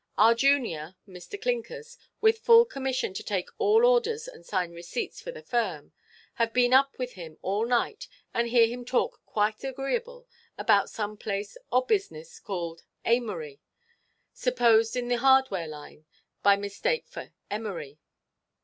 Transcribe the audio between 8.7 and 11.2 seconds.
talk quite agreeable about some